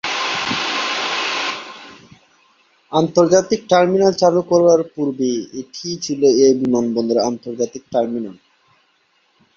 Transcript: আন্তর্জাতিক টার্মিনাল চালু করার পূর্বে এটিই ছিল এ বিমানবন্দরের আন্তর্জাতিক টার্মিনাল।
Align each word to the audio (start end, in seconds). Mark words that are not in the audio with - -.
আন্তর্জাতিক 2.91 3.61
টার্মিনাল 3.69 4.13
চালু 4.13 4.41
করার 4.51 4.81
পূর্বে 4.93 5.29
এটিই 5.59 5.95
ছিল 5.97 6.21
এ 6.39 6.47
বিমানবন্দরের 6.59 7.25
আন্তর্জাতিক 7.29 7.83
টার্মিনাল। 7.93 8.35